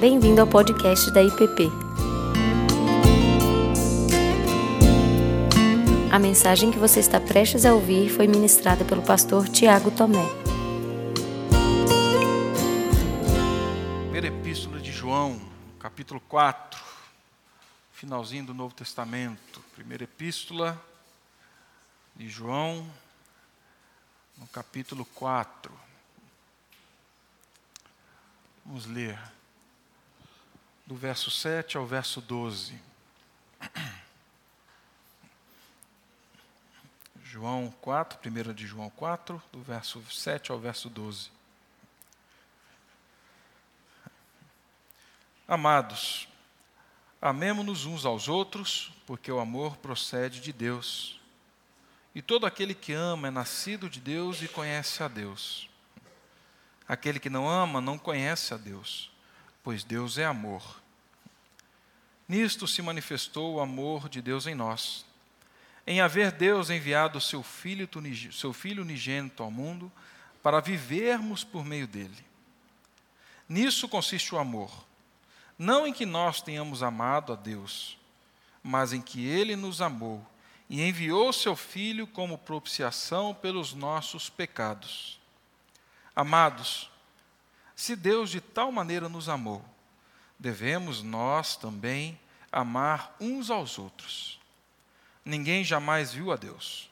[0.00, 1.68] Bem-vindo ao podcast da IPP.
[6.10, 10.24] A mensagem que você está prestes a ouvir foi ministrada pelo pastor Tiago Tomé.
[14.04, 15.38] Primeira Epístola de João,
[15.78, 16.82] capítulo 4,
[17.92, 19.60] finalzinho do Novo Testamento.
[19.74, 20.82] Primeira Epístola
[22.16, 22.90] de João,
[24.38, 25.70] no capítulo 4.
[28.64, 29.18] Vamos ler
[30.90, 32.76] do verso 7 ao verso 12.
[37.22, 41.30] João 4, 1 de João 4, do verso 7 ao verso 12.
[45.46, 46.26] Amados,
[47.22, 51.20] amemo-nos uns aos outros, porque o amor procede de Deus.
[52.12, 55.70] E todo aquele que ama é nascido de Deus e conhece a Deus.
[56.88, 59.09] Aquele que não ama não conhece a Deus,
[59.62, 60.80] pois Deus é amor.
[62.28, 65.04] Nisto se manifestou o amor de Deus em nós,
[65.86, 67.88] em haver Deus enviado seu filho,
[68.32, 69.90] seu filho unigênito ao mundo
[70.42, 72.24] para vivermos por meio dele.
[73.48, 74.70] Nisso consiste o amor,
[75.58, 77.98] não em que nós tenhamos amado a Deus,
[78.62, 80.24] mas em que ele nos amou
[80.68, 85.18] e enviou seu filho como propiciação pelos nossos pecados.
[86.14, 86.89] Amados,
[87.80, 89.64] se Deus de tal maneira nos amou,
[90.38, 92.20] devemos nós também
[92.52, 94.38] amar uns aos outros.
[95.24, 96.90] Ninguém jamais viu a Deus.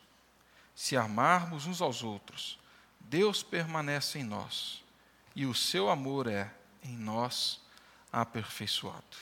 [0.75, 2.59] Se amarmos uns aos outros,
[2.99, 4.83] Deus permanece em nós
[5.37, 6.51] e o seu amor é
[6.83, 7.61] em nós
[8.11, 9.19] aperfeiçoado.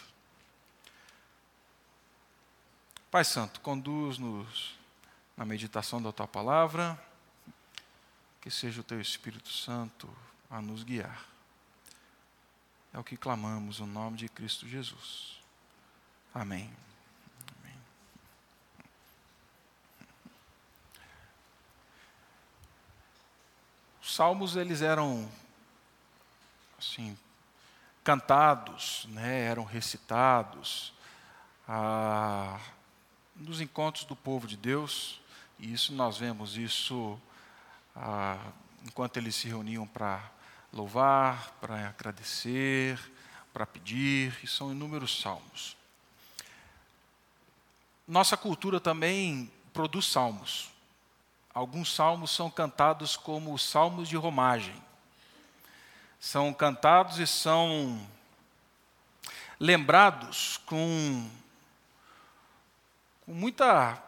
[3.11, 4.79] Pai Santo, conduz-nos
[5.37, 6.97] na meditação da tua palavra,
[8.41, 10.09] que seja o teu Espírito Santo
[10.49, 11.35] a nos guiar.
[12.97, 15.39] É o que clamamos no nome de Cristo Jesus.
[16.33, 16.73] Amém.
[17.61, 17.79] Amém.
[24.01, 25.31] Os salmos eles eram
[26.79, 27.19] assim
[28.03, 30.95] cantados, né, eram recitados
[31.69, 32.59] ah,
[33.35, 35.21] nos encontros do povo de Deus
[35.59, 37.21] e isso nós vemos isso
[37.95, 38.39] ah,
[38.87, 40.35] enquanto eles se reuniam para
[40.73, 43.01] louvar, para agradecer,
[43.53, 45.77] para pedir, e são inúmeros salmos.
[48.07, 50.71] Nossa cultura também produz salmos.
[51.53, 54.81] Alguns salmos são cantados como os salmos de romagem.
[56.21, 58.07] São cantados e são
[59.59, 61.31] lembrados com,
[63.25, 64.03] com, muita,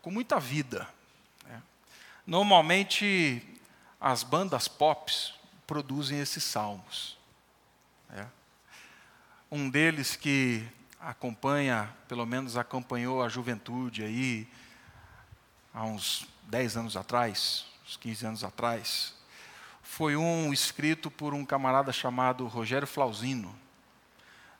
[0.00, 0.88] com muita vida.
[1.44, 1.62] Né?
[2.26, 3.42] Normalmente,
[4.00, 5.12] as bandas pop
[5.66, 7.18] produzem esses salmos.
[8.10, 8.26] É.
[9.50, 10.66] Um deles que
[11.00, 14.48] acompanha, pelo menos acompanhou a juventude aí,
[15.72, 19.14] há uns 10 anos atrás, uns 15 anos atrás,
[19.82, 23.54] foi um escrito por um camarada chamado Rogério Flauzino,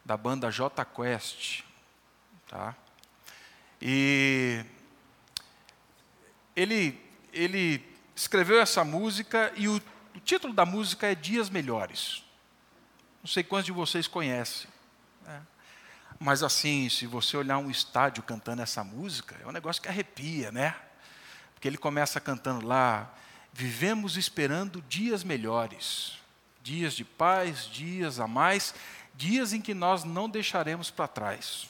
[0.04, 1.62] da banda J Quest.
[2.46, 2.76] Tá?
[3.80, 4.64] E
[6.54, 7.00] ele,
[7.32, 9.80] ele escreveu essa música e o
[10.14, 12.22] o título da música é Dias Melhores.
[13.22, 14.68] Não sei quantos de vocês conhecem.
[15.22, 15.42] Né?
[16.20, 20.52] Mas assim, se você olhar um estádio cantando essa música, é um negócio que arrepia,
[20.52, 20.76] né?
[21.54, 23.12] Porque ele começa cantando lá,
[23.52, 26.18] vivemos esperando dias melhores,
[26.62, 28.74] dias de paz, dias a mais,
[29.14, 31.68] dias em que nós não deixaremos para trás.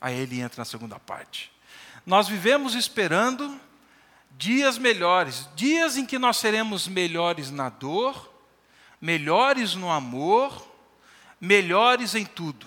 [0.00, 1.52] Aí ele entra na segunda parte.
[2.04, 3.60] Nós vivemos esperando
[4.30, 8.32] dias melhores, dias em que nós seremos melhores na dor,
[9.00, 10.66] melhores no amor,
[11.40, 12.66] melhores em tudo.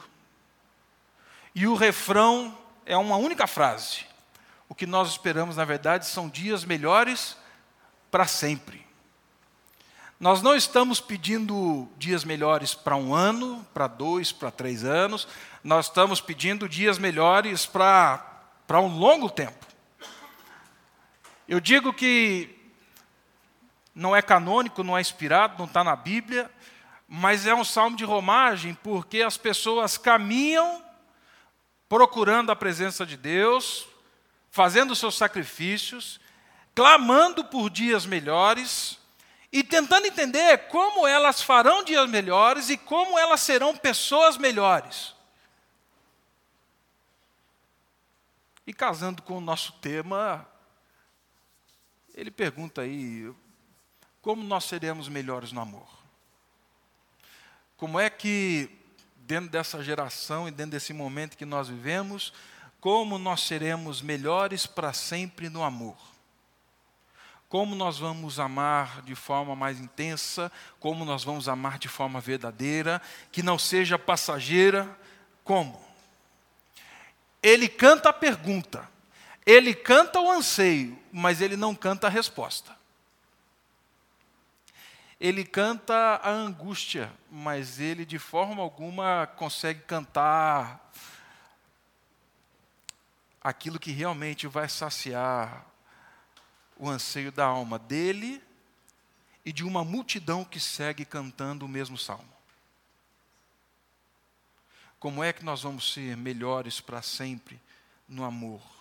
[1.56, 4.06] E o refrão é uma única frase.
[4.68, 7.38] O que nós esperamos, na verdade, são dias melhores
[8.09, 8.84] para sempre.
[10.19, 15.27] Nós não estamos pedindo dias melhores para um ano, para dois, para três anos,
[15.63, 18.21] nós estamos pedindo dias melhores para,
[18.71, 19.66] um longo tempo.
[21.53, 22.50] Eu digo que
[23.94, 26.50] não é canônico, não é inspirado, não está na Bíblia,
[27.07, 30.83] mas é um salmo de romagem porque as pessoas caminham
[31.88, 33.88] procurando a presença de Deus,
[34.50, 36.19] fazendo seus sacrifícios,
[36.73, 38.97] clamando por dias melhores
[39.51, 45.13] e tentando entender como elas farão dias melhores e como elas serão pessoas melhores.
[48.65, 50.47] E casando com o nosso tema,
[52.13, 53.31] ele pergunta aí:
[54.21, 56.04] como nós seremos melhores no amor?
[57.83, 58.69] como é que,
[59.18, 62.33] dentro dessa geração e dentro desse momento que nós vivemos,
[62.80, 65.98] como nós seremos melhores para sempre no amor?
[67.50, 70.50] Como nós vamos amar de forma mais intensa,
[70.80, 73.01] como nós vamos amar de forma verdadeira,
[73.33, 74.98] que não seja passageira,
[75.44, 75.86] como?
[77.42, 78.89] Ele canta a pergunta,
[79.45, 82.75] ele canta o anseio, mas ele não canta a resposta.
[85.19, 85.94] Ele canta
[86.24, 90.92] a angústia, mas ele de forma alguma consegue cantar
[93.42, 95.66] aquilo que realmente vai saciar
[96.78, 98.42] o anseio da alma dele
[99.45, 102.31] e de uma multidão que segue cantando o mesmo salmo.
[105.00, 107.60] Como é que nós vamos ser melhores para sempre
[108.07, 108.72] no amor?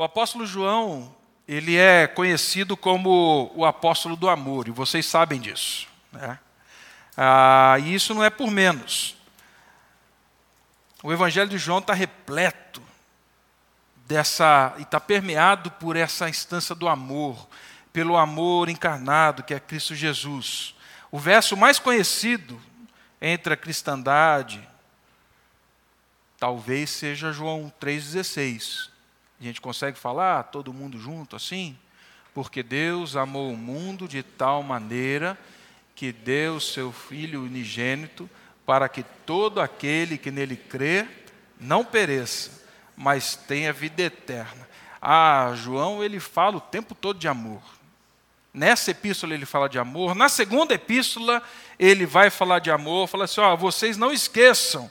[0.00, 1.14] O apóstolo João,
[1.46, 5.86] ele é conhecido como o apóstolo do amor, e vocês sabem disso.
[6.10, 6.38] Né?
[7.14, 9.14] Ah, e isso não é por menos.
[11.02, 12.82] O Evangelho de João está repleto
[14.06, 17.46] dessa, e está permeado por essa instância do amor,
[17.92, 20.74] pelo amor encarnado que é Cristo Jesus.
[21.10, 22.58] O verso mais conhecido
[23.20, 24.66] entre a cristandade
[26.38, 28.88] talvez seja João 3,16.
[29.40, 31.76] A gente consegue falar todo mundo junto assim?
[32.34, 35.38] Porque Deus amou o mundo de tal maneira
[35.94, 38.28] que deu seu Filho unigênito
[38.66, 41.06] para que todo aquele que nele crê
[41.58, 42.64] não pereça,
[42.96, 44.68] mas tenha vida eterna.
[45.00, 47.62] Ah, João, ele fala o tempo todo de amor.
[48.52, 50.14] Nessa epístola ele fala de amor.
[50.14, 51.42] Na segunda epístola
[51.78, 53.08] ele vai falar de amor.
[53.08, 54.90] Fala assim: ó, vocês não esqueçam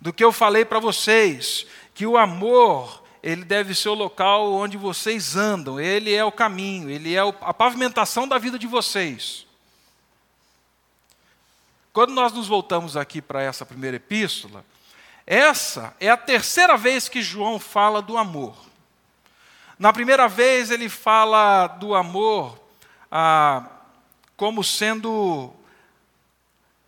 [0.00, 4.76] do que eu falei para vocês, que o amor ele deve ser o local onde
[4.76, 9.46] vocês andam, ele é o caminho, ele é a pavimentação da vida de vocês.
[11.90, 14.62] Quando nós nos voltamos aqui para essa primeira epístola,
[15.26, 18.54] essa é a terceira vez que João fala do amor.
[19.78, 22.60] Na primeira vez ele fala do amor
[23.10, 23.66] ah,
[24.36, 25.50] como sendo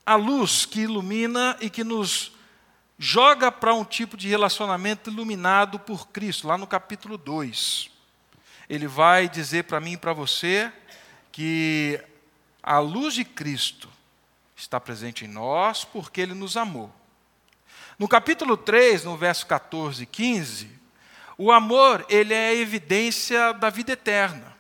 [0.04, 2.35] a luz que ilumina e que nos
[2.98, 7.90] joga para um tipo de relacionamento iluminado por Cristo, lá no capítulo 2.
[8.68, 10.72] Ele vai dizer para mim e para você
[11.30, 12.00] que
[12.62, 13.88] a luz de Cristo
[14.56, 16.92] está presente em nós porque ele nos amou.
[17.98, 20.70] No capítulo 3, no verso 14 e 15,
[21.38, 24.56] o amor, ele é a evidência da vida eterna.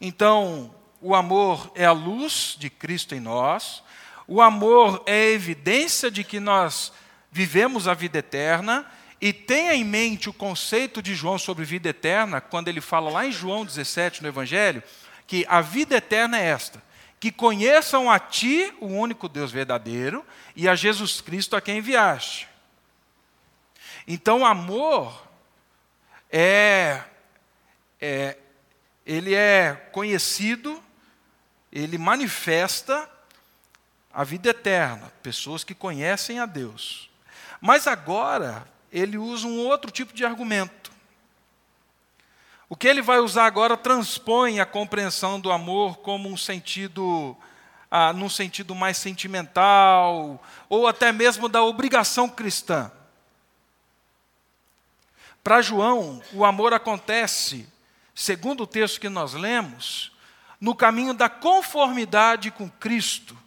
[0.00, 3.82] Então, o amor é a luz de Cristo em nós,
[4.30, 6.92] o amor é evidência de que nós
[7.32, 8.86] vivemos a vida eterna
[9.18, 13.26] e tenha em mente o conceito de João sobre vida eterna, quando ele fala lá
[13.26, 14.82] em João 17 no Evangelho,
[15.26, 16.82] que a vida eterna é esta:
[17.18, 20.22] que conheçam a Ti, o único Deus verdadeiro,
[20.54, 22.46] e a Jesus Cristo a quem enviaste.
[24.06, 25.26] Então, amor
[26.30, 27.00] é,
[27.98, 28.36] é
[29.06, 30.82] ele é conhecido,
[31.72, 33.10] ele manifesta
[34.18, 37.08] a vida eterna, pessoas que conhecem a Deus.
[37.60, 40.90] Mas agora, ele usa um outro tipo de argumento.
[42.68, 47.36] O que ele vai usar agora transpõe a compreensão do amor como um sentido,
[47.88, 52.90] ah, num sentido mais sentimental, ou até mesmo da obrigação cristã.
[55.44, 57.68] Para João, o amor acontece,
[58.16, 60.10] segundo o texto que nós lemos,
[60.60, 63.38] no caminho da conformidade com Cristo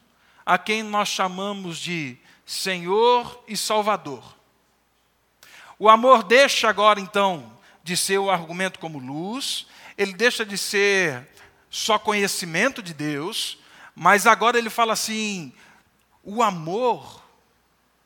[0.45, 4.35] a quem nós chamamos de Senhor e Salvador.
[5.79, 7.51] O amor deixa agora, então,
[7.83, 9.65] de ser o argumento como luz,
[9.97, 11.27] ele deixa de ser
[11.69, 13.57] só conhecimento de Deus,
[13.95, 15.53] mas agora ele fala assim:
[16.23, 17.23] o amor,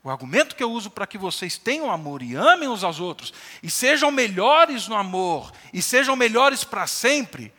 [0.02, 3.34] o argumento que eu uso para que vocês tenham amor e amem uns aos outros,
[3.62, 7.52] e sejam melhores no amor, e sejam melhores para sempre,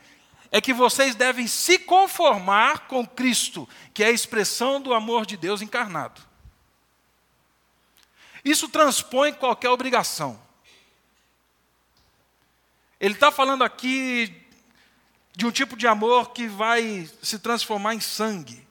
[0.50, 5.36] é que vocês devem se conformar com Cristo, que é a expressão do amor de
[5.36, 6.20] Deus encarnado.
[8.44, 10.40] Isso transpõe qualquer obrigação.
[12.98, 14.34] Ele está falando aqui
[15.36, 18.66] de um tipo de amor que vai se transformar em sangue,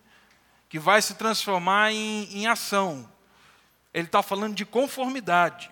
[0.68, 3.10] que vai se transformar em, em ação.
[3.94, 5.72] Ele está falando de conformidade.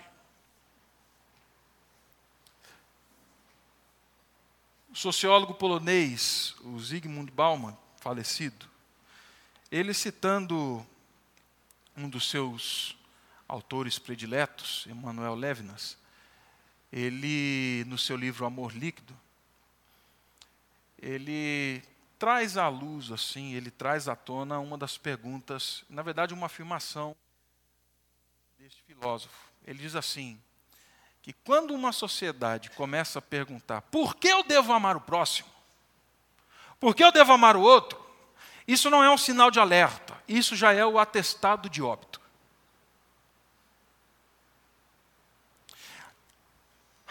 [4.95, 8.65] O sociólogo polonês, o Zygmunt Bauman, falecido,
[9.69, 10.87] ele citando
[11.97, 12.95] um dos seus
[13.45, 15.97] autores prediletos, Emmanuel Levinas,
[16.93, 19.13] ele, no seu livro Amor Líquido,
[20.97, 21.83] ele
[22.17, 27.13] traz à luz, assim, ele traz à tona uma das perguntas, na verdade, uma afirmação
[28.57, 29.51] deste filósofo.
[29.67, 30.41] Ele diz assim:
[31.25, 35.50] que quando uma sociedade começa a perguntar por que eu devo amar o próximo,
[36.79, 38.00] por que eu devo amar o outro,
[38.67, 42.22] isso não é um sinal de alerta, isso já é o atestado de óbito.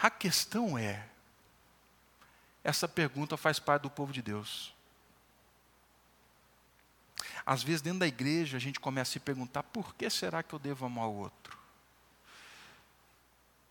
[0.01, 1.05] A questão é,
[2.63, 4.73] essa pergunta faz parte do povo de Deus.
[7.45, 10.55] Às vezes, dentro da igreja, a gente começa a se perguntar: por que será que
[10.55, 11.64] eu devo amar o outro?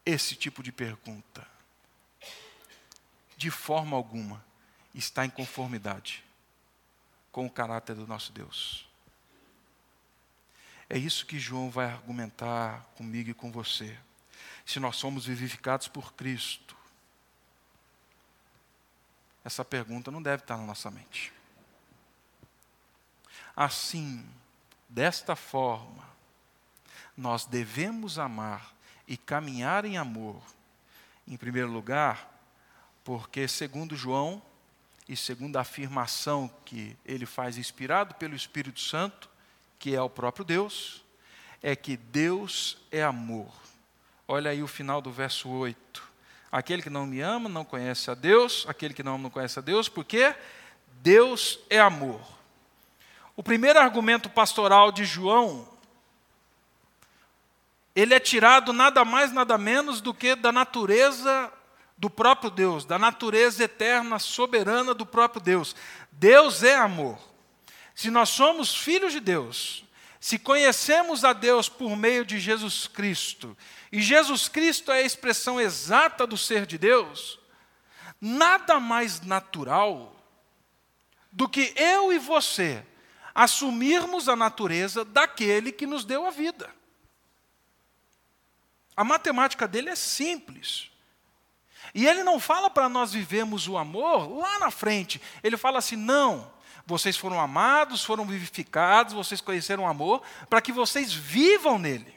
[0.06, 1.46] Esse tipo de pergunta,
[3.36, 4.44] de forma alguma,
[4.94, 6.24] está em conformidade
[7.32, 8.86] com o caráter do nosso Deus.
[10.88, 13.98] É isso que João vai argumentar comigo e com você.
[14.66, 16.76] Se nós somos vivificados por Cristo,
[19.44, 21.32] essa pergunta não deve estar na nossa mente.
[23.56, 24.26] Assim,
[24.88, 26.04] desta forma,
[27.16, 28.73] nós devemos amar
[29.06, 30.40] e caminhar em amor,
[31.26, 32.30] em primeiro lugar,
[33.04, 34.42] porque, segundo João,
[35.08, 39.28] e segundo a afirmação que ele faz inspirado pelo Espírito Santo,
[39.78, 41.04] que é o próprio Deus,
[41.62, 43.52] é que Deus é amor.
[44.26, 46.02] Olha aí o final do verso 8.
[46.50, 49.58] Aquele que não me ama não conhece a Deus, aquele que não ama não conhece
[49.58, 50.34] a Deus, porque
[51.02, 52.22] Deus é amor.
[53.36, 55.68] O primeiro argumento pastoral de João,
[57.94, 61.52] ele é tirado nada mais, nada menos do que da natureza
[61.96, 65.76] do próprio Deus, da natureza eterna, soberana do próprio Deus.
[66.10, 67.18] Deus é amor.
[67.94, 69.84] Se nós somos filhos de Deus,
[70.18, 73.56] se conhecemos a Deus por meio de Jesus Cristo,
[73.92, 77.38] e Jesus Cristo é a expressão exata do ser de Deus,
[78.20, 80.16] nada mais natural
[81.30, 82.84] do que eu e você
[83.34, 86.70] assumirmos a natureza daquele que nos deu a vida.
[88.96, 90.90] A matemática dele é simples.
[91.94, 95.20] E ele não fala para nós vivermos o amor lá na frente.
[95.42, 96.50] Ele fala assim: não,
[96.86, 102.14] vocês foram amados, foram vivificados, vocês conheceram o amor, para que vocês vivam nele.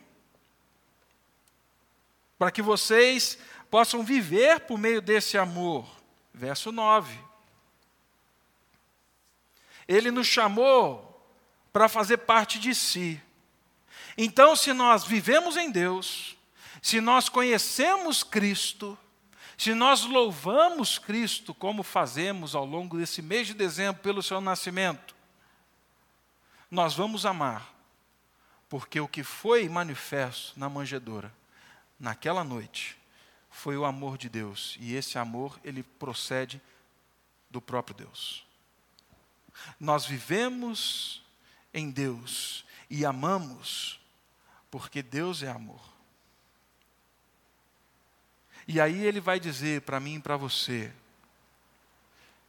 [2.38, 3.38] Para que vocês
[3.70, 5.88] possam viver por meio desse amor.
[6.34, 7.18] Verso 9.
[9.88, 11.08] Ele nos chamou
[11.74, 13.22] para fazer parte de si.
[14.18, 16.37] Então, se nós vivemos em Deus,
[16.88, 18.98] se nós conhecemos Cristo,
[19.58, 25.14] se nós louvamos Cristo como fazemos ao longo desse mês de dezembro pelo seu nascimento,
[26.72, 27.76] nós vamos amar,
[28.70, 31.30] porque o que foi manifesto na manjedoura,
[32.00, 32.98] naquela noite,
[33.50, 36.62] foi o amor de Deus, e esse amor ele procede
[37.50, 38.46] do próprio Deus.
[39.78, 41.22] Nós vivemos
[41.74, 44.00] em Deus e amamos
[44.72, 45.87] porque Deus é amor.
[48.68, 50.92] E aí ele vai dizer para mim e para você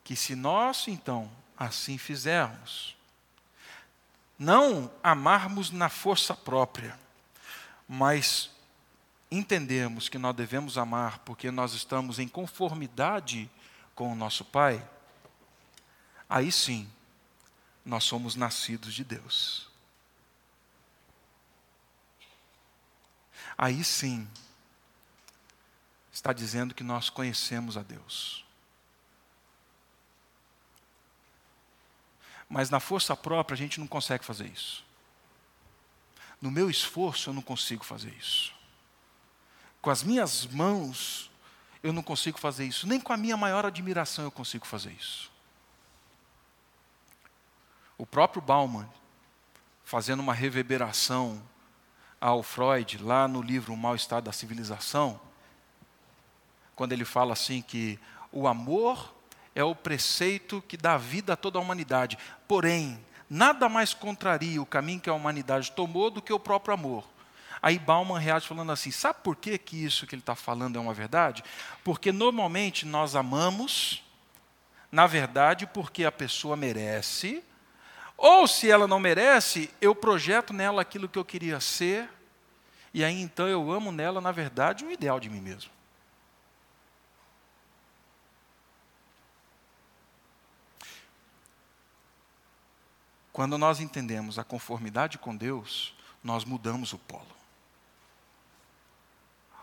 [0.03, 2.97] que se nós então assim fizermos,
[4.39, 6.99] não amarmos na força própria,
[7.89, 8.51] mas
[9.31, 13.51] entendermos que nós devemos amar porque nós estamos em conformidade
[13.95, 14.85] com o nosso Pai,
[16.29, 16.91] aí sim
[17.85, 19.69] nós somos nascidos de Deus.
[23.57, 24.29] Aí sim,
[26.19, 28.45] está dizendo que nós conhecemos a Deus.
[32.49, 34.85] Mas na força própria a gente não consegue fazer isso.
[36.41, 38.53] No meu esforço eu não consigo fazer isso.
[39.81, 41.31] Com as minhas mãos
[41.83, 42.87] eu não consigo fazer isso.
[42.87, 45.31] Nem com a minha maior admiração eu consigo fazer isso.
[47.97, 48.89] O próprio Bauman,
[49.85, 51.41] fazendo uma reverberação
[52.21, 55.21] ao Freud, lá no livro O Mal Estado da Civilização,
[56.79, 57.99] quando ele fala assim que
[58.31, 59.13] o amor
[59.53, 62.17] é o preceito que dá vida a toda a humanidade.
[62.47, 67.05] Porém, nada mais contraria o caminho que a humanidade tomou do que o próprio amor.
[67.61, 70.81] Aí Bauman reage falando assim: sabe por que, que isso que ele está falando é
[70.81, 71.43] uma verdade?
[71.83, 74.05] Porque normalmente nós amamos,
[74.93, 77.43] na verdade, porque a pessoa merece,
[78.17, 82.09] ou se ela não merece, eu projeto nela aquilo que eu queria ser,
[82.95, 85.77] e aí então eu amo nela, na verdade, o ideal de mim mesmo.
[93.39, 97.25] Quando nós entendemos a conformidade com Deus, nós mudamos o polo.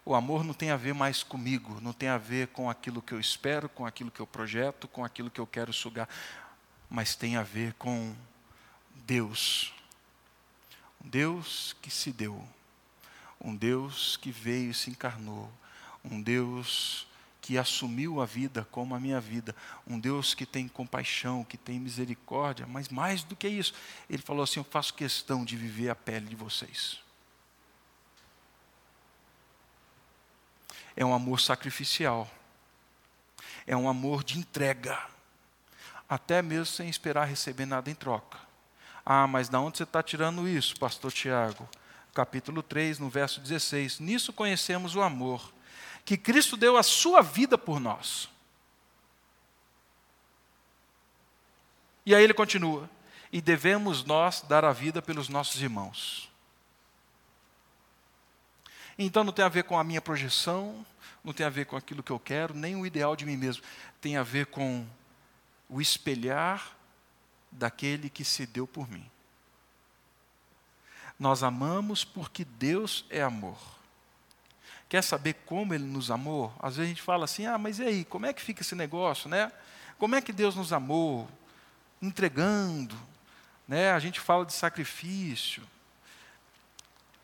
[0.06, 3.14] O amor não tem a ver mais comigo, não tem a ver com aquilo que
[3.14, 6.08] eu espero, com aquilo que eu projeto, com aquilo que eu quero sugar.
[6.90, 8.16] mas tem a ver com
[9.06, 9.74] Deus.
[11.04, 12.48] Um Deus que se deu,
[13.42, 15.52] um Deus que veio e se encarnou,
[16.02, 17.06] um Deus
[17.46, 21.80] que assumiu a vida como a minha vida, um Deus que tem compaixão, que tem
[21.80, 23.72] misericórdia, mas mais do que isso,
[24.10, 27.00] ele falou assim: Eu faço questão de viver a pele de vocês.
[30.96, 32.28] É um amor sacrificial,
[33.68, 35.00] é um amor de entrega,
[36.10, 38.40] até mesmo sem esperar receber nada em troca.
[39.06, 41.70] Ah, mas de onde você está tirando isso, pastor Tiago?
[42.12, 44.00] Capítulo 3, no verso 16.
[44.00, 45.54] Nisso conhecemos o amor
[46.06, 48.30] que Cristo deu a sua vida por nós.
[52.06, 52.88] E aí ele continua:
[53.32, 56.32] e devemos nós dar a vida pelos nossos irmãos.
[58.98, 60.86] Então não tem a ver com a minha projeção,
[61.24, 63.64] não tem a ver com aquilo que eu quero, nem o ideal de mim mesmo.
[64.00, 64.88] Tem a ver com
[65.68, 66.78] o espelhar
[67.52, 69.10] daquele que se deu por mim.
[71.20, 73.75] Nós amamos porque Deus é amor.
[74.88, 76.54] Quer saber como Ele nos amou?
[76.60, 78.76] Às vezes a gente fala assim: ah, mas e aí, como é que fica esse
[78.76, 79.52] negócio, né?
[79.98, 81.28] Como é que Deus nos amou?
[82.02, 82.96] Entregando,
[83.68, 83.92] né?
[83.92, 85.64] A gente fala de sacrifício.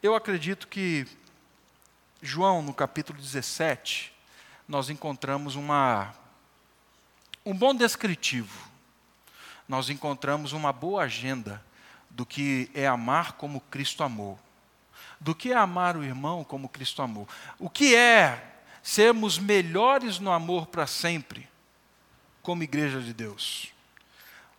[0.02, 1.06] Eu acredito que
[2.22, 4.12] João, no capítulo 17,
[4.68, 6.16] nós encontramos uma,
[7.46, 8.70] um bom descritivo.
[9.68, 11.64] Nós encontramos uma boa agenda
[12.10, 14.40] do que é amar como Cristo amou
[15.22, 17.30] do que é amar o irmão como Cristo amou.
[17.60, 18.44] O que é
[18.82, 21.48] sermos melhores no amor para sempre,
[22.42, 23.72] como igreja de Deus.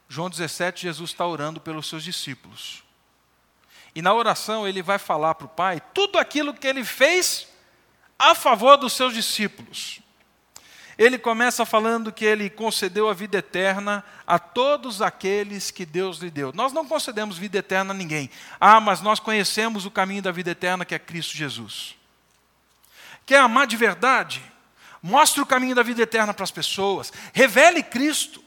[0.08, 2.84] João 17, Jesus está orando pelos seus discípulos.
[3.94, 7.48] E na oração ele vai falar para o Pai tudo aquilo que ele fez
[8.16, 10.01] a favor dos seus discípulos.
[10.98, 16.30] Ele começa falando que ele concedeu a vida eterna a todos aqueles que Deus lhe
[16.30, 16.52] deu.
[16.52, 18.30] Nós não concedemos vida eterna a ninguém.
[18.60, 21.96] Ah, mas nós conhecemos o caminho da vida eterna que é Cristo Jesus.
[23.24, 24.42] Quer amar de verdade?
[25.02, 27.12] Mostre o caminho da vida eterna para as pessoas.
[27.32, 28.42] Revele Cristo.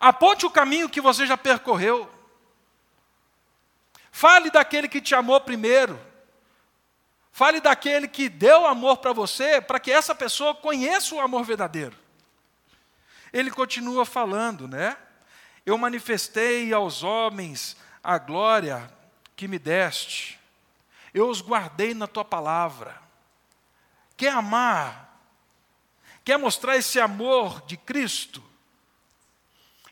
[0.00, 2.08] Aponte o caminho que você já percorreu.
[4.12, 6.07] Fale daquele que te amou primeiro.
[7.38, 11.96] Fale daquele que deu amor para você, para que essa pessoa conheça o amor verdadeiro.
[13.32, 14.96] Ele continua falando, né?
[15.64, 18.92] Eu manifestei aos homens a glória
[19.36, 20.36] que me deste.
[21.14, 23.00] Eu os guardei na tua palavra.
[24.16, 25.16] Quer amar?
[26.24, 28.42] Quer mostrar esse amor de Cristo?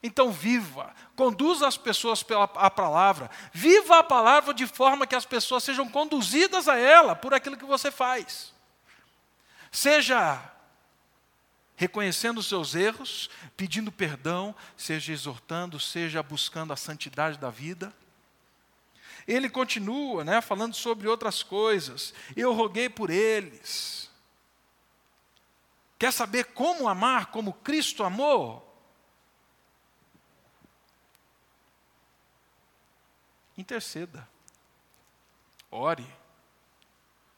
[0.06, 5.26] Então viva, conduza as pessoas pela a palavra, viva a palavra de forma que as
[5.26, 8.54] pessoas sejam conduzidas a ela por aquilo que você faz.
[9.72, 10.40] Seja
[11.74, 17.92] reconhecendo os seus erros, pedindo perdão, seja exortando, seja buscando a santidade da vida.
[19.26, 22.14] Ele continua, né, falando sobre outras coisas.
[22.36, 24.08] Eu roguei por eles.
[25.98, 28.62] Quer saber como amar, como Cristo amou?
[33.56, 34.28] Interceda,
[35.70, 36.06] ore,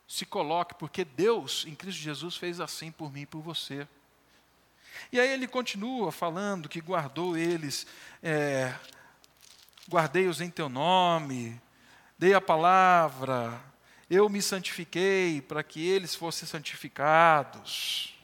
[0.07, 3.87] se coloque, porque Deus, em Cristo Jesus, fez assim por mim e por você.
[5.13, 7.87] E aí ele continua falando que guardou eles,
[8.23, 8.75] é,
[9.89, 11.61] guardei-os em teu nome,
[12.19, 13.61] dei a palavra,
[14.11, 18.15] eu me santifiquei para que eles fossem santificados.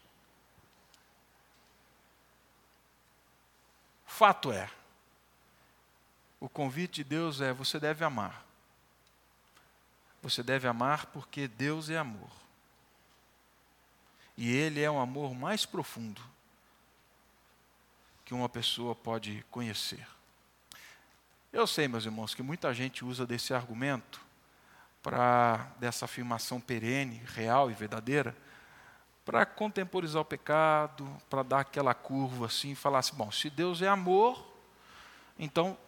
[4.06, 4.70] Fato é,
[6.44, 8.44] o convite de Deus é: você deve amar.
[10.22, 12.30] Você deve amar porque Deus é amor.
[14.36, 16.20] E Ele é um amor mais profundo
[18.26, 20.06] que uma pessoa pode conhecer.
[21.50, 24.20] Eu sei, meus irmãos, que muita gente usa desse argumento
[25.02, 28.36] para dessa afirmação perene, real e verdadeira,
[29.24, 33.80] para contemporizar o pecado, para dar aquela curva assim e falar assim: bom, se Deus
[33.80, 34.46] é amor,
[35.38, 35.78] então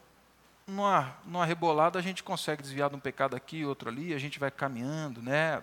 [0.67, 4.39] numa, numa rebolada a gente consegue desviar de um pecado aqui, outro ali, a gente
[4.39, 5.63] vai caminhando, né?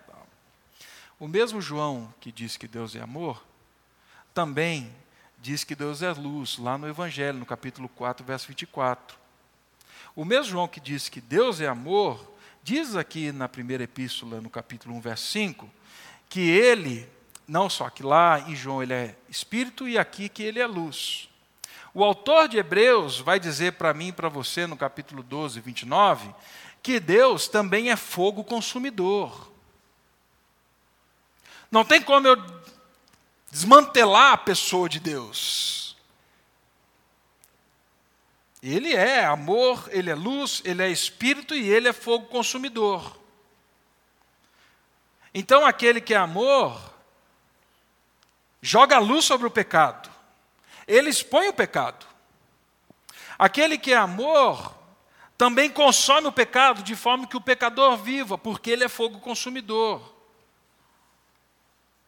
[1.19, 3.43] O mesmo João que diz que Deus é amor,
[4.33, 4.93] também
[5.39, 9.17] diz que Deus é luz, lá no Evangelho, no capítulo 4, verso 24.
[10.15, 12.31] O mesmo João que diz que Deus é amor,
[12.63, 15.69] diz aqui na primeira epístola, no capítulo 1, verso 5,
[16.29, 17.09] que ele,
[17.45, 21.29] não só que lá em João ele é espírito e aqui que ele é luz.
[21.93, 26.33] O autor de Hebreus vai dizer para mim e para você, no capítulo 12, 29,
[26.81, 29.51] que Deus também é fogo consumidor.
[31.71, 32.35] Não tem como eu
[33.49, 35.95] desmantelar a pessoa de Deus.
[38.61, 43.19] Ele é amor, ele é luz, ele é espírito e ele é fogo consumidor.
[45.33, 46.93] Então, aquele que é amor,
[48.61, 50.12] joga a luz sobre o pecado,
[50.87, 52.05] ele expõe o pecado.
[53.37, 54.75] Aquele que é amor,
[55.37, 60.13] também consome o pecado de forma que o pecador viva, porque ele é fogo consumidor.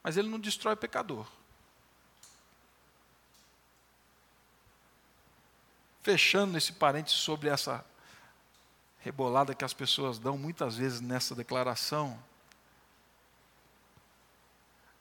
[0.03, 1.25] Mas ele não destrói o pecador.
[6.03, 7.83] Fechando esse parênteses sobre essa
[8.99, 12.19] rebolada que as pessoas dão muitas vezes nessa declaração,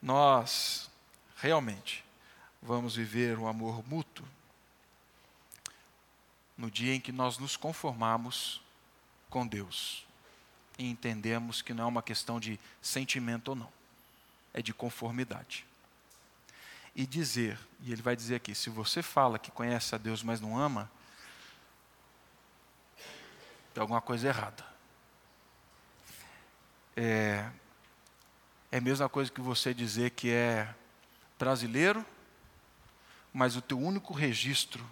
[0.01, 0.91] nós
[1.37, 2.04] realmente
[2.65, 4.27] vamos viver um amor mútuo
[6.57, 8.61] no dia em que nós nos conformamos
[9.31, 10.07] com Deus
[10.79, 13.73] e entendemos que não é uma questão de sentimento ou não,
[14.53, 15.65] é de conformidade
[16.97, 20.41] e dizer, e ele vai dizer aqui: se você fala que conhece a Deus, mas
[20.41, 20.91] não ama,
[23.73, 24.65] tem alguma coisa errada.
[26.97, 27.51] É,
[28.71, 30.73] é a mesma coisa que você dizer que é
[31.37, 32.07] brasileiro,
[33.35, 34.89] mas o teu único registro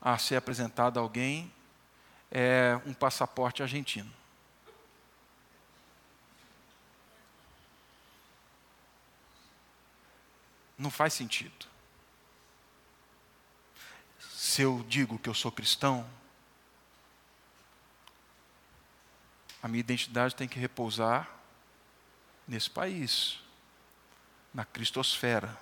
[0.00, 1.52] a ser apresentado a alguém
[2.30, 4.10] é um passaporte argentino.
[10.78, 11.66] Não faz sentido.
[14.32, 16.08] Se eu digo que eu sou cristão,
[19.60, 21.28] a minha identidade tem que repousar
[22.46, 23.40] nesse país,
[24.54, 25.58] na cristosfera,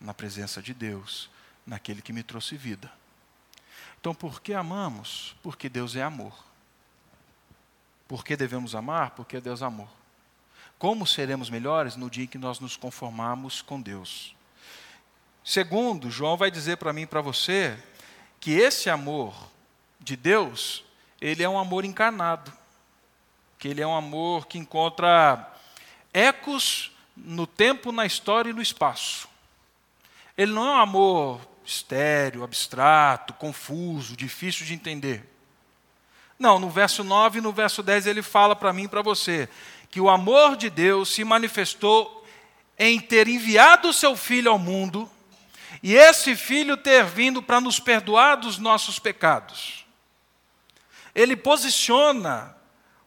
[0.00, 1.28] na presença de Deus,
[1.66, 2.90] naquele que me trouxe vida.
[4.00, 5.36] Então, por que amamos?
[5.42, 6.32] Porque Deus é amor.
[8.08, 9.10] Por que devemos amar?
[9.10, 9.88] Porque Deus é amor.
[10.78, 14.34] Como seremos melhores no dia em que nós nos conformarmos com Deus?
[15.44, 17.78] Segundo, João vai dizer para mim e para você
[18.40, 19.34] que esse amor
[20.00, 20.82] de Deus,
[21.20, 22.52] ele é um amor encarnado,
[23.58, 25.54] que ele é um amor que encontra
[26.12, 29.29] ecos no tempo, na história e no espaço.
[30.40, 35.22] Ele não é um amor estéreo, abstrato, confuso, difícil de entender.
[36.38, 39.50] Não, no verso 9 e no verso 10 ele fala para mim e para você
[39.90, 42.26] que o amor de Deus se manifestou
[42.78, 45.10] em ter enviado o seu filho ao mundo
[45.82, 49.84] e esse filho ter vindo para nos perdoar dos nossos pecados.
[51.14, 52.56] Ele posiciona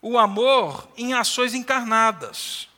[0.04, 2.70] o amor em ações encarnadas.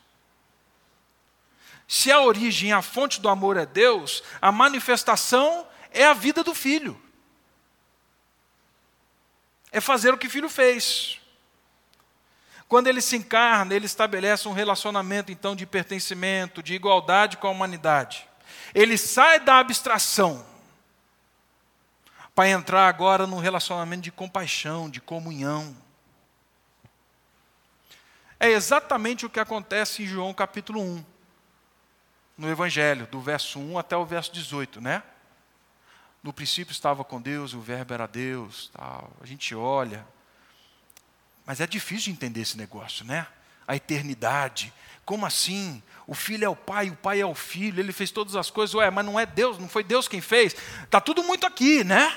[1.88, 6.54] Se a origem, a fonte do amor é Deus, a manifestação é a vida do
[6.54, 7.00] filho.
[9.71, 11.19] É fazer o que o filho fez.
[12.67, 17.52] Quando ele se encarna, ele estabelece um relacionamento então de pertencimento, de igualdade com a
[17.52, 18.28] humanidade.
[18.74, 20.45] Ele sai da abstração
[22.34, 25.76] para entrar agora num relacionamento de compaixão, de comunhão.
[28.39, 31.06] É exatamente o que acontece em João capítulo 1,
[32.38, 35.04] no Evangelho, do verso 1 até o verso 18, né?
[36.21, 39.12] No princípio estava com Deus, o Verbo era Deus, tal.
[39.21, 40.06] A gente olha,
[41.45, 43.28] mas é difícil de entender esse negócio, né?
[43.67, 44.74] A eternidade.
[45.06, 45.84] Como assim?
[46.08, 48.74] O filho é o pai, o pai é o filho, ele fez todas as coisas.
[48.74, 50.56] Ué, mas não é Deus, não foi Deus quem fez.
[50.84, 52.12] Está tudo muito aqui, né?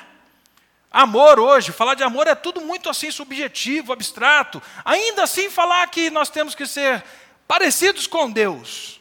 [0.90, 4.62] Amor hoje, falar de amor é tudo muito assim subjetivo, abstrato.
[4.84, 7.04] Ainda assim, falar que nós temos que ser
[7.46, 8.97] parecidos com Deus.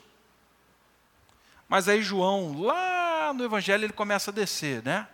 [1.67, 5.07] Mas aí João, lá no Evangelho, ele começa a descer, né?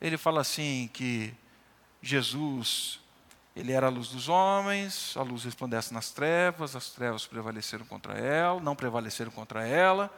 [0.00, 1.34] Ele fala assim que
[2.02, 3.00] Jesus
[3.56, 8.12] ele era a luz dos homens, a luz resplandece nas trevas, as trevas prevaleceram contra
[8.12, 10.14] ela, não prevaleceram contra ela.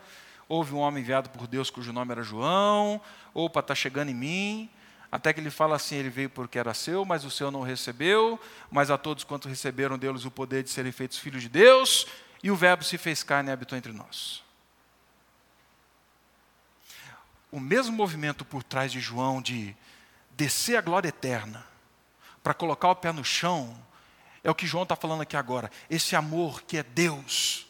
[0.48, 3.00] Houve um homem enviado por Deus cujo nome era João,
[3.32, 4.70] opa, está chegando em mim.
[5.10, 8.40] Até que ele fala assim: ele veio porque era seu, mas o seu não recebeu,
[8.72, 12.06] mas a todos quantos receberam deles o poder de serem feitos filhos de Deus,
[12.42, 14.42] e o Verbo se fez carne e habitou entre nós.
[17.50, 19.74] O mesmo movimento por trás de João de
[20.36, 21.66] descer a glória eterna
[22.42, 23.76] para colocar o pé no chão,
[24.42, 25.70] é o que João está falando aqui agora.
[25.90, 27.66] Esse amor que é Deus,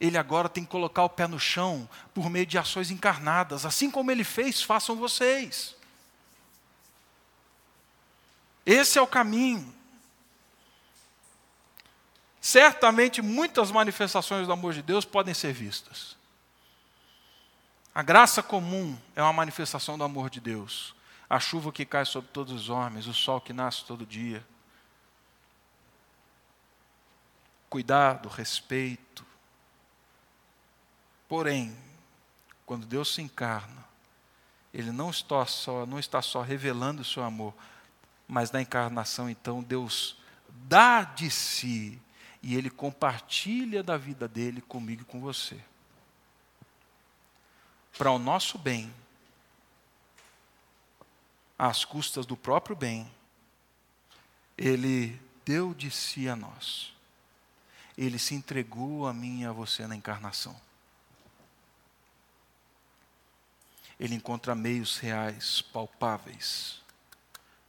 [0.00, 3.66] ele agora tem que colocar o pé no chão por meio de ações encarnadas.
[3.66, 5.76] Assim como ele fez, façam vocês.
[8.64, 9.74] Esse é o caminho.
[12.40, 16.16] Certamente muitas manifestações do amor de Deus podem ser vistas.
[17.94, 20.94] A graça comum é uma manifestação do amor de Deus
[21.32, 24.46] a chuva que cai sobre todos os homens, o sol que nasce todo dia.
[27.70, 29.24] Cuidado, respeito.
[31.26, 31.74] Porém,
[32.66, 33.82] quando Deus se encarna,
[34.74, 37.54] ele não está só, não está só revelando o seu amor,
[38.28, 40.18] mas na encarnação, então, Deus
[40.50, 41.98] dá de si
[42.42, 45.58] e ele compartilha da vida dele comigo e com você.
[48.02, 48.92] Para o nosso bem,
[51.56, 53.08] às custas do próprio bem,
[54.58, 56.92] ele deu de si a nós.
[57.96, 60.60] Ele se entregou a mim e a você na encarnação.
[64.00, 66.82] Ele encontra meios reais, palpáveis,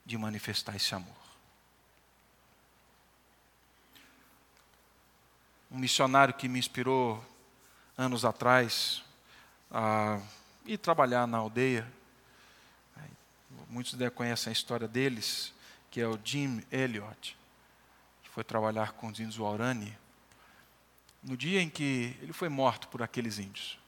[0.04, 1.16] de manifestar esse amor.
[5.70, 7.24] Um missionário que me inspirou
[7.96, 9.03] anos atrás
[9.74, 10.22] a
[10.66, 11.92] ir trabalhar na aldeia,
[13.68, 15.52] muitos conhecem a história deles,
[15.90, 17.36] que é o Jim Elliot,
[18.24, 19.98] que foi trabalhar com os índios Waorani.
[21.24, 23.80] No dia em que ele foi morto por aqueles índios,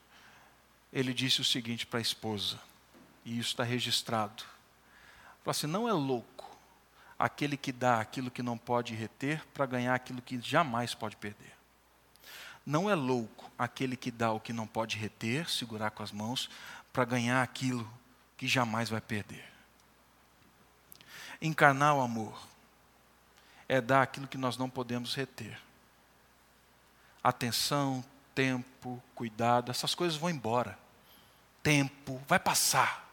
[0.91, 2.59] ele disse o seguinte para a esposa,
[3.23, 4.43] e isso está registrado.
[5.43, 6.57] Falou assim: não é louco
[7.19, 11.54] aquele que dá aquilo que não pode reter para ganhar aquilo que jamais pode perder.
[12.65, 16.49] Não é louco aquele que dá o que não pode reter, segurar com as mãos,
[16.91, 17.87] para ganhar aquilo
[18.37, 19.45] que jamais vai perder.
[21.41, 22.47] Encarnar o amor
[23.67, 25.59] é dar aquilo que nós não podemos reter.
[27.23, 30.77] Atenção, tempo, cuidado, essas coisas vão embora
[31.65, 33.09] tempo vai passar.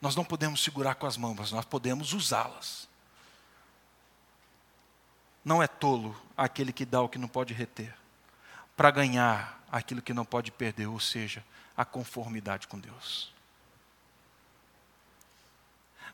[0.00, 2.88] Nós não podemos segurar com as mãos, mas nós podemos usá-las.
[5.44, 7.94] Não é tolo aquele que dá o que não pode reter,
[8.78, 11.44] para ganhar aquilo que não pode perder, ou seja,
[11.76, 13.30] a conformidade com Deus.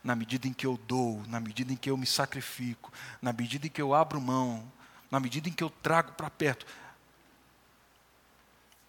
[0.02, 3.68] Na medida em que eu dou, na medida em que eu me sacrifico, na medida
[3.68, 4.70] em que eu abro mão,
[5.08, 6.66] na medida em que eu trago para perto,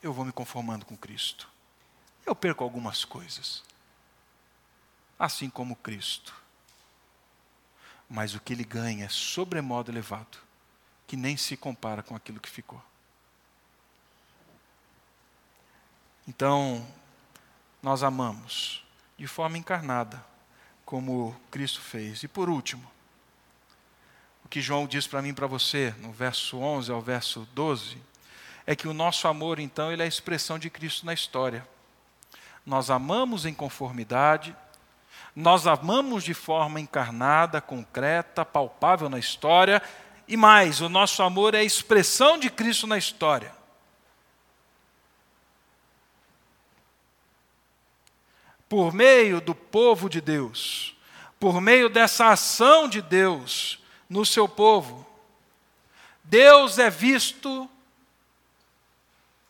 [0.01, 1.53] eu vou me conformando com Cristo
[2.25, 3.63] eu perco algumas coisas.
[5.17, 6.33] Assim como Cristo.
[8.09, 10.38] Mas o que ele ganha é sobremodo elevado,
[11.07, 12.81] que nem se compara com aquilo que ficou.
[16.27, 16.85] Então,
[17.81, 18.83] nós amamos
[19.17, 20.23] de forma encarnada,
[20.85, 22.23] como Cristo fez.
[22.23, 22.89] E por último,
[24.43, 27.97] o que João diz para mim e para você, no verso 11 ao verso 12,
[28.65, 31.67] é que o nosso amor, então, ele é a expressão de Cristo na história
[32.65, 34.55] nós amamos em conformidade,
[35.35, 39.81] nós amamos de forma encarnada, concreta, palpável na história,
[40.27, 43.53] e mais, o nosso amor é a expressão de Cristo na história.
[48.67, 50.95] Por meio do povo de Deus,
[51.39, 55.06] por meio dessa ação de Deus no seu povo,
[56.23, 57.69] Deus é visto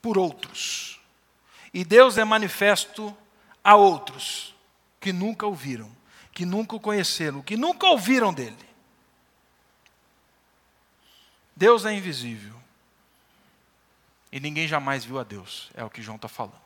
[0.02, 1.00] por outros.
[1.74, 3.16] E Deus é manifesto
[3.64, 4.54] a outros
[5.00, 5.92] que nunca ouviram,
[6.32, 8.66] que nunca o conheceram, que nunca ouviram dele.
[11.56, 12.56] Deus é invisível.
[14.32, 16.65] E ninguém jamais viu a Deus, é o que João está falando.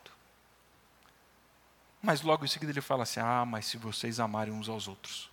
[2.01, 5.29] Mas logo em seguida ele fala assim: Ah, mas se vocês amarem uns aos outros.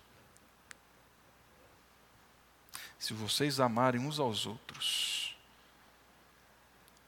[2.99, 5.35] Se vocês amarem uns aos outros,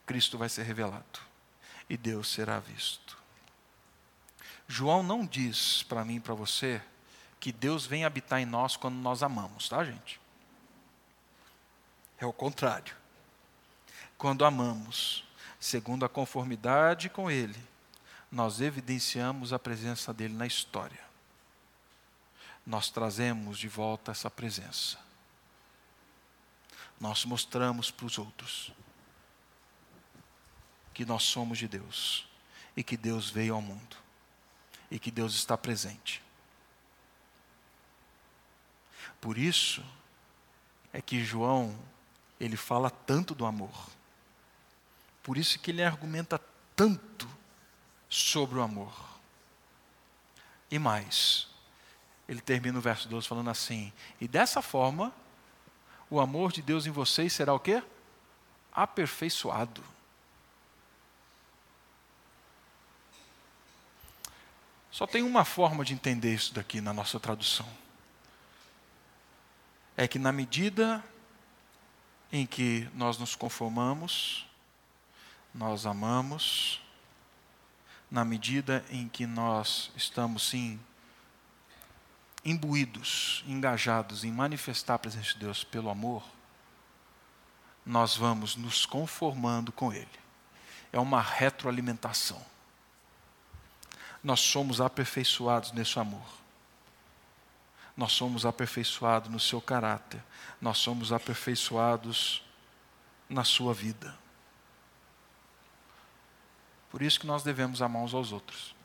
[0.05, 1.19] Cristo vai ser revelado
[1.89, 3.17] e Deus será visto.
[4.67, 6.81] João não diz para mim e para você
[7.39, 10.21] que Deus vem habitar em nós quando nós amamos, tá, gente?
[12.19, 12.95] É o contrário.
[14.17, 15.23] Quando amamos,
[15.59, 17.57] segundo a conformidade com Ele,
[18.31, 21.03] nós evidenciamos a presença dele na história.
[22.65, 24.99] Nós trazemos de volta essa presença.
[26.99, 28.71] Nós mostramos para os outros
[30.93, 32.27] que nós somos de Deus
[32.75, 33.97] e que Deus veio ao mundo
[34.91, 36.21] e que Deus está presente.
[39.19, 39.83] Por isso
[40.93, 41.77] é que João
[42.39, 43.89] ele fala tanto do amor.
[45.23, 46.39] Por isso que ele argumenta
[46.75, 47.38] tanto
[48.09, 48.91] sobre o amor.
[50.71, 51.47] E mais,
[52.27, 55.13] ele termina o verso 12 falando assim: "E dessa forma
[56.09, 57.83] o amor de Deus em vocês será o quê?
[58.73, 59.83] Aperfeiçoado."
[64.91, 67.67] Só tem uma forma de entender isso daqui na nossa tradução.
[69.95, 71.03] É que na medida
[72.31, 74.45] em que nós nos conformamos,
[75.53, 76.81] nós amamos,
[78.09, 80.79] na medida em que nós estamos, sim,
[82.43, 86.23] imbuídos, engajados em manifestar a presença de Deus pelo amor,
[87.85, 90.07] nós vamos nos conformando com Ele.
[90.91, 92.43] É uma retroalimentação
[94.23, 96.25] nós somos aperfeiçoados nesse amor.
[97.95, 100.21] Nós somos aperfeiçoados no seu caráter.
[100.61, 102.43] Nós somos aperfeiçoados
[103.29, 104.17] na sua vida.
[106.89, 108.75] Por isso que nós devemos amar uns aos outros.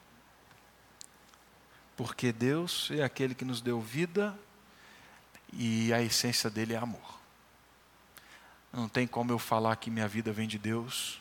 [1.96, 4.38] Porque Deus é aquele que nos deu vida
[5.52, 7.20] e a essência dele é amor.
[8.72, 11.20] Não tem como eu falar que minha vida vem de Deus,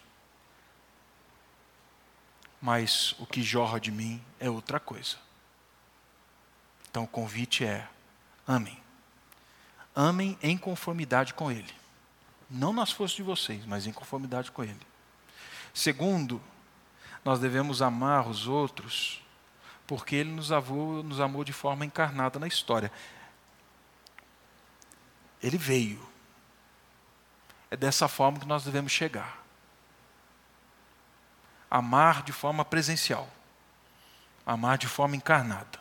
[2.59, 5.17] mas o que jorra de mim é outra coisa.
[6.89, 7.87] Então o convite é:
[8.47, 8.81] amem.
[9.95, 11.71] Amem em conformidade com Ele.
[12.49, 14.79] Não nas forças de vocês, mas em conformidade com Ele.
[15.73, 16.41] Segundo,
[17.23, 19.23] nós devemos amar os outros
[19.85, 22.91] porque Ele nos amou, nos amou de forma encarnada na história.
[25.41, 26.01] Ele veio.
[27.69, 29.43] É dessa forma que nós devemos chegar.
[31.69, 33.29] Amar de forma presencial.
[34.45, 35.79] Amar de forma encarnada.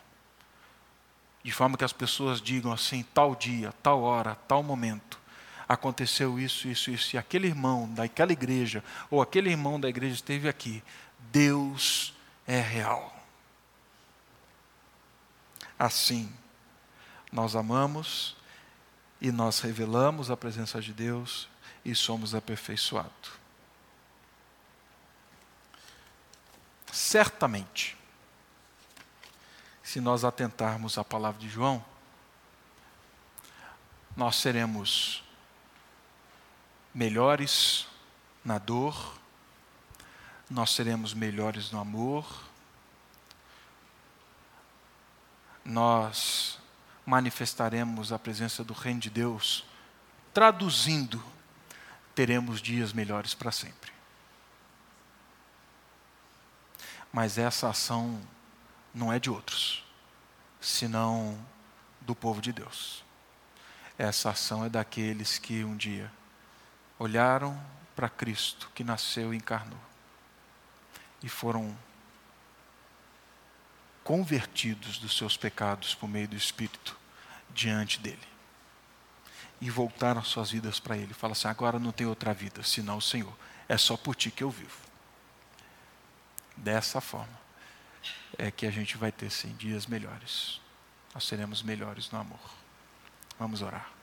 [1.43, 5.19] De forma que as pessoas digam assim: tal dia, tal hora, tal momento,
[5.69, 10.49] aconteceu isso, isso, isso, e aquele irmão daquela igreja, ou aquele irmão da igreja esteve
[10.49, 10.83] aqui.
[11.31, 12.15] Deus
[12.47, 13.15] é real.
[15.79, 16.33] Assim,
[17.31, 18.37] nós amamos
[19.21, 21.49] e nós revelamos a presença de Deus
[21.85, 23.33] e somos aperfeiçoados.
[26.93, 27.97] Certamente,
[29.83, 31.85] se nós atentarmos à palavra de João,
[34.17, 35.25] nós seremos
[36.95, 37.87] melhores
[38.45, 39.19] na dor,
[40.53, 42.27] nós seremos melhores no amor,
[45.65, 46.59] nós
[47.07, 49.65] manifestaremos a presença do Reino de Deus,
[50.35, 51.25] traduzindo,
[52.15, 53.91] teremos dias melhores para sempre.
[57.11, 58.21] Mas essa ação
[58.93, 59.83] não é de outros,
[60.61, 61.39] senão
[61.99, 63.03] do povo de Deus.
[63.97, 66.13] Essa ação é daqueles que um dia
[66.99, 67.59] olharam
[67.97, 69.92] para Cristo que nasceu e encarnou
[71.23, 71.77] e foram
[74.03, 76.97] convertidos dos seus pecados por meio do Espírito
[77.51, 78.33] diante dele.
[79.61, 81.15] E voltaram suas vidas para ele.
[81.15, 83.33] Fala assim: agora não tem outra vida senão o Senhor.
[83.69, 84.77] É só por ti que eu vivo.
[86.57, 87.41] Dessa forma
[88.37, 90.61] é que a gente vai ter sim dias melhores.
[91.15, 92.41] Nós seremos melhores no amor.
[93.39, 94.02] Vamos orar.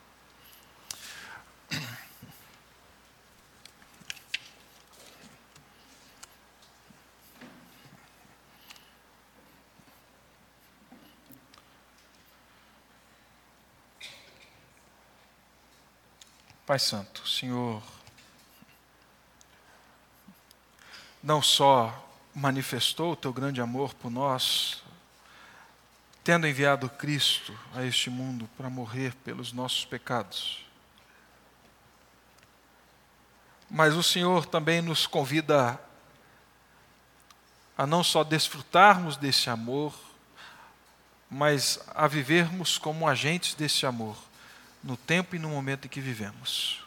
[16.69, 17.81] Pai Santo, Senhor,
[21.23, 24.83] não só manifestou o teu grande amor por nós,
[26.23, 30.63] tendo enviado Cristo a este mundo para morrer pelos nossos pecados,
[33.67, 35.81] mas o Senhor também nos convida
[37.75, 39.99] a não só desfrutarmos desse amor,
[41.31, 44.28] mas a vivermos como agentes desse amor
[44.83, 46.83] no tempo e no momento em que vivemos.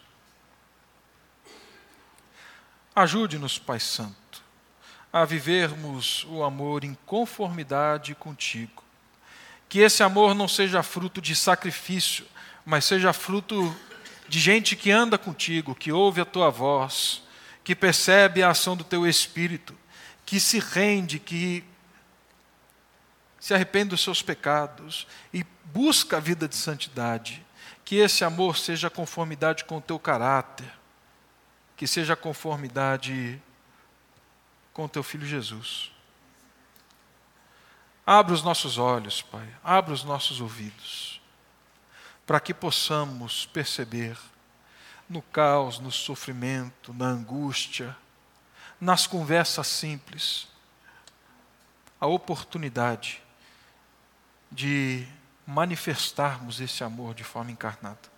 [2.94, 4.42] Ajude-nos, Pai Santo,
[5.12, 8.82] a vivermos o amor em conformidade contigo.
[9.68, 12.26] Que esse amor não seja fruto de sacrifício,
[12.64, 13.74] mas seja fruto
[14.28, 17.22] de gente que anda contigo, que ouve a tua voz,
[17.64, 19.74] que percebe a ação do teu espírito,
[20.24, 21.64] que se rende, que
[23.40, 27.44] se arrepende dos seus pecados e busca a vida de santidade
[27.92, 30.72] que esse amor seja conformidade com o teu caráter,
[31.76, 33.38] que seja conformidade
[34.72, 35.92] com o teu filho Jesus.
[38.06, 41.20] Abra os nossos olhos, Pai, abra os nossos ouvidos,
[42.26, 44.16] para que possamos perceber
[45.06, 47.94] no caos, no sofrimento, na angústia,
[48.80, 50.48] nas conversas simples,
[52.00, 53.22] a oportunidade
[54.50, 55.06] de
[55.46, 58.12] manifestarmos esse amor de forma encarnada.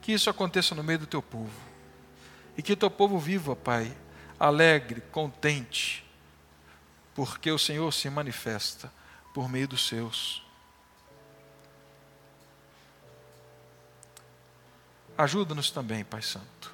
[0.00, 1.60] Que isso aconteça no meio do teu povo.
[2.56, 3.94] E que teu povo viva, Pai,
[4.38, 6.04] alegre, contente,
[7.14, 8.92] porque o Senhor se manifesta
[9.34, 10.42] por meio dos seus.
[15.18, 16.72] Ajuda-nos também, Pai Santo,